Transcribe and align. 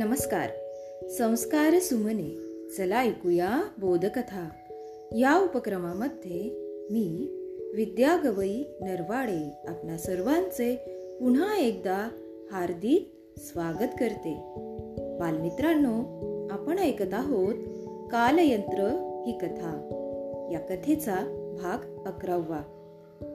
नमस्कार. 0.00 0.50
संस्कार 1.08 1.78
सुमने 1.78 2.36
चला 2.76 3.02
ऐकूया 3.02 3.62
बोधकथा. 3.78 4.48
या 5.18 5.38
उपक्रमामध्ये 5.38 6.50
मी 6.90 7.28
विद्या 7.76 8.16
गवई 8.24 8.62
नरवाडे 8.80 9.50
आपल्या 9.68 9.98
सर्वांचे 9.98 10.76
पुन्हा 11.20 11.56
एकदा 11.56 12.08
हार्दिक 12.52 13.12
स्वागत 13.38 13.88
करते. 14.00 14.44
बालमित्रांनो 15.20 15.98
आपण 16.50 16.78
ऐकत 16.78 17.14
आहोत 17.14 17.54
कालयंत्र 18.12 18.82
ही 19.26 19.38
कथा. 19.38 19.88
या 20.52 20.60
कथेचा 20.60 21.16
भाग 21.62 22.06
अकरावा. 22.06 22.60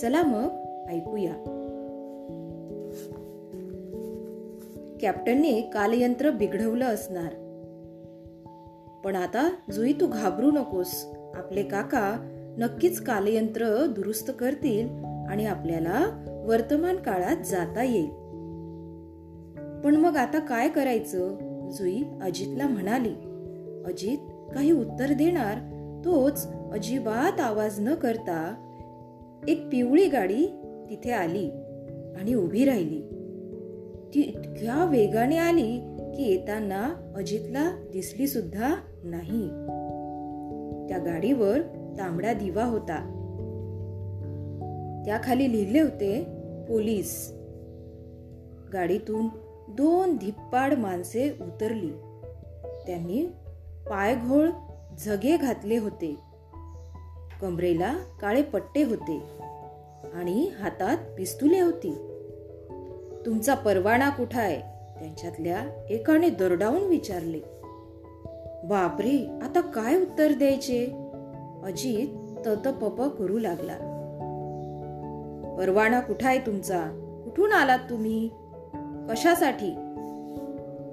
चला 0.00 0.22
मग 0.22 0.48
ऐकूया. 0.90 1.58
कॅप्टनने 5.02 5.60
कालयंत्र 5.60 6.30
बिघडवलं 6.30 6.84
असणार. 6.84 7.32
पण 9.04 9.16
आता 9.16 9.50
जुई 9.72 9.92
तू 9.92 10.06
घाबरू 10.06 10.50
नकोस. 10.50 11.06
आपले 11.34 11.62
काका 11.62 12.16
नक्कीच 12.58 13.00
कालयंत्र 13.00 13.86
दुरुस्त 13.86 14.30
करतील 14.40 14.88
आणि 15.28 15.46
आपल्याला 15.46 16.24
वर्तमान 16.46 16.96
काळात 16.96 17.36
जाता 17.44 17.82
येईल. 17.82 18.08
पण 19.84 19.96
मग 19.96 20.16
आता 20.16 20.38
काय 20.38 20.68
करायचं? 20.68 21.36
जुई 21.70 22.02
अजितला 22.22 22.68
म्हणाली. 22.68 23.14
अजित 23.86 24.18
काही 24.54 24.72
उत्तर 24.72 25.12
देणार? 25.12 25.58
तोच 26.04 26.46
अजिबात 26.72 27.40
आवाज 27.40 27.80
न 27.80 27.94
करता 27.94 28.54
एक 29.48 29.66
पिवळी 29.66 30.08
गाडी 30.08 30.46
तिथे 30.90 31.10
आली 31.10 31.50
आणि 32.20 32.34
उभी 32.34 32.64
राहिली. 32.64 33.21
ती 34.14 34.20
इतक्या 34.20 34.84
वेगाने 34.84 35.38
आली 35.38 35.96
की 36.16 36.22
येताना 36.22 37.12
अजितला 37.16 37.70
दिसली 37.92 38.26
सुद्धा 38.26 38.74
नाही. 39.04 39.48
त्या 40.88 40.98
गाडीवर 40.98 41.60
तांबडा 41.98 42.32
दिवा 42.32 42.64
होता. 42.64 43.18
त्याखाली 45.04 45.52
लिहिले 45.52 45.80
होते 45.80 46.24
पोलीस. 46.68 47.32
गाडीतून 48.72 49.26
दोन 49.68 50.16
धिप्पाड 50.16 50.74
माणसे 50.74 51.30
उतरली. 51.30 51.90
त्यांनी 52.86 53.26
पायघोळ 53.90 54.48
झगे 55.04 55.36
घातले 55.36 55.78
होते. 55.78 56.16
कमरेला 57.40 57.94
काळे 58.20 58.42
पट्टे 58.42 58.82
होते 58.84 59.22
आणि 60.14 60.50
हातात 60.60 60.96
पिस्तुले 61.18 61.60
होती. 61.60 62.11
तुमचा 63.26 63.54
परवाना 63.54 64.10
कुठं 64.10 64.40
आहे? 64.40 64.60
त्यांच्यातल्या 64.98 65.86
एकाने 65.90 66.30
दरडावून 66.30 66.82
विचारले. 66.82 67.40
बापरे 68.64 69.38
आता 69.42 69.60
काय 69.60 70.00
उत्तर 70.00 70.32
द्यायचे? 70.32 70.86
अजित 71.64 72.08
तत 72.46 72.68
पप 72.68 73.02
करू 73.02 73.38
लागला. 73.38 73.76
परवाना 75.58 76.00
कुठं 76.00 76.28
आहे 76.28 76.38
तुमचा? 76.38 76.80
कुठून 77.24 77.52
आलात 77.52 77.78
तुम्ही? 77.90 78.28
कशासाठी? 79.08 79.74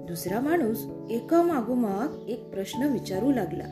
दुसरा 0.08 0.40
माणूस 0.40 0.86
एका 1.10 1.42
मागोमाग 1.42 2.28
एक 2.28 2.50
प्रश्न 2.50 2.82
विचारू 2.82 3.32
लागला. 3.32 3.64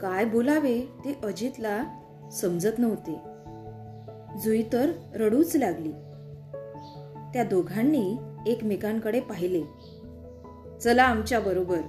काय 0.00 0.24
बोलावे 0.24 0.80
ते 0.80 1.18
अजितला 1.24 1.84
समजत 2.32 2.78
नव्हते. 2.78 3.16
जुई 4.40 4.62
तर 4.72 4.90
रडूच 5.14 5.56
लागली. 5.56 5.92
त्या 7.34 7.44
दोघांनी 7.44 8.16
एकमेकांकडे 8.46 9.20
पाहिले. 9.20 9.62
चला 10.80 11.02
आमच्या 11.02 11.40
बरोबर 11.40 11.80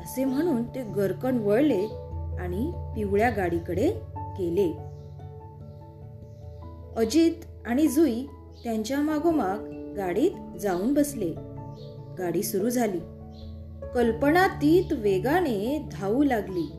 असे 0.00 0.24
म्हणून 0.24 0.62
ते 0.62 0.82
गरकन 0.82 1.38
वळले 1.38 1.86
आणि 2.40 2.92
पिवळ्या 2.96 3.30
गाडीकडे 3.30 3.92
गेले. 4.38 4.72
अजित 6.96 7.32
आणि 7.66 7.88
जुई 7.88 8.26
त्यांच्या 8.64 9.00
मागोमाग 9.00 9.58
गाडीत 9.96 10.58
जाऊन 10.60 10.94
बसले. 10.94 11.34
गाडी 12.18 12.42
सुरू 12.42 12.70
झाली. 12.70 13.00
कल्पनातीत 13.94 14.92
वेगाने 14.92 15.88
धावू 15.92 16.22
लागली. 16.22 16.72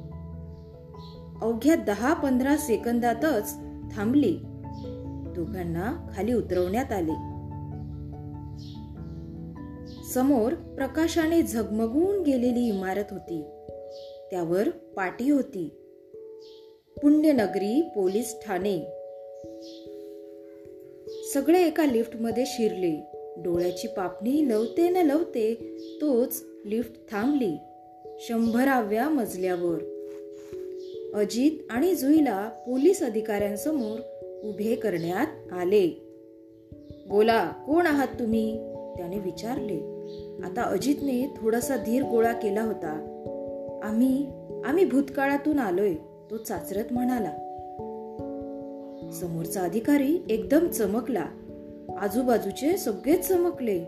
अवघ्या 1.42 1.76
दहा 1.76 2.14
पंधरा 2.14 2.58
सेकंदातच 2.58 3.56
थांबली. 3.96 4.38
दोघांना 5.36 6.08
खाली 6.16 6.34
उतरवण्यात 6.34 6.92
आले. 6.92 7.31
समोर 10.14 10.54
प्रकाशाने 10.54 11.42
झगमगून 11.42 12.24
गेलेली 12.24 12.68
इमारत 12.68 13.04
होती. 13.12 13.44
त्यावर 14.32 14.70
पाटी 14.70 15.30
होती. 15.30 15.70
पुण्यनगरी 17.02 17.82
पोलीस 17.82 18.36
ठाणे. 18.46 18.80
सगळे 21.34 21.68
एका 21.68 21.86
लिफ्टमध्ये 21.86 22.44
शिरले. 22.48 23.06
डोळ्याची 23.38 23.88
पापणी 23.88 24.50
लवते 24.50 24.90
न 24.90 24.98
लवते 24.98 25.54
तोच 26.02 26.44
लिफ्ट 26.66 27.12
थांबली. 27.12 27.58
शंभराव्या 28.20 29.10
मजल्यावर. 29.10 29.80
अजित 31.14 31.52
आणि 31.70 31.96
जुईला 31.96 32.50
पोलीस 32.50 33.04
अधिकाऱ्यांसमोर 33.04 34.00
उभे 34.44 34.76
करण्यात 34.76 35.54
आले. 35.54 36.08
बोला 37.08 37.50
कोण 37.50 37.86
आहात 37.86 38.08
तुम्ही? 38.08 38.58
त्याने 38.98 39.20
विचारले. 39.20 40.01
आता 40.44 40.62
अजितने 40.62 41.34
थोडासा 41.38 41.78
धीर 41.78 42.04
गोळा 42.04 42.34
केला 42.34 42.62
होता. 42.62 43.08
आम्ही 43.84 44.32
आम्ही 44.66 44.86
भूतकाळातून 44.86 45.60
आलोय 45.60 45.94
तो 46.32 46.38
चाचरत 46.38 46.94
म्हणाला. 46.94 47.32
समोरचा 49.14 49.62
अधिकारी 49.62 50.18
एकदम 50.30 50.68
चमकला. 50.68 51.26
आजूबाजूचे 52.00 52.78
सगळेच 52.78 53.28
चमकले. 53.28 53.80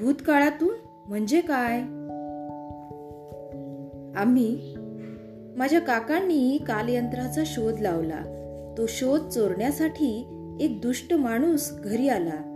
भूतकाळातून? 0.00 0.74
म्हणजे 1.08 1.40
काय? 1.40 1.80
आम्ही 4.20 4.74
माझ्या 5.56 5.80
काकांनी 5.80 6.58
कालयंत्राचा 6.58 7.42
शोध 7.46 7.80
लावला. 7.80 8.18
तो 8.78 8.86
शोध 8.86 9.28
चोरण्यासाठी 9.28 10.26
एक 10.60 10.80
दुष्ट 10.80 11.14
माणूस 11.14 11.72
घरी 11.72 12.08
आला. 12.08 12.52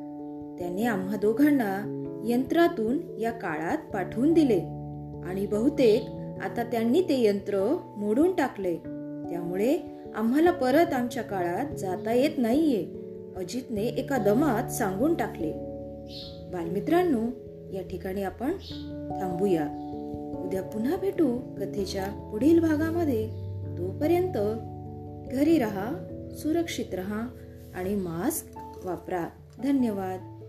त्याने 0.58 0.84
आम्हा 0.84 1.16
दोघांना 1.16 1.99
यंत्रातून 2.24 2.98
या 3.18 3.30
काळात 3.30 3.78
पाठवून 3.94 4.32
दिले. 4.32 4.58
आणि 5.30 5.46
बहुतेक 5.46 6.02
आता 6.42 6.62
त्यांनी 6.62 7.02
ते 7.02 7.22
यंत्र 7.22 7.76
मोडून 7.96 8.34
टाकले. 8.34 8.76
त्यामुळे 9.30 9.78
आम्हाला 10.14 10.50
परत 10.50 10.92
आमच्या 10.92 11.22
काळात 11.22 11.76
जाता 11.76 12.12
येत 12.12 12.30
नाहीये 12.38 12.86
अजितने 13.36 13.82
एका 13.82 14.18
दमात 14.18 14.68
सांगून 14.68 15.14
टाकले. 15.14 15.52
बालमित्रांनो 16.52 17.22
या 17.72 17.82
ठिकाणी 17.82 18.22
आपण 18.22 18.52
थांबूया. 19.20 19.68
उद्या 20.44 20.62
पुन्हा 20.62 20.96
भेटू 20.96 21.38
कथेच्या 21.38 22.04
पुढील 22.04 22.60
भागामध्ये. 22.60 23.28
तोपर्यंत 23.78 24.36
घरी 25.32 25.58
राहा 25.58 25.92
सुरक्षित 26.32 26.94
राहा 26.94 27.28
आणि 27.74 27.94
मास्क 27.94 28.58
वापरा. 28.84 29.28
धन्यवाद. 29.62 30.39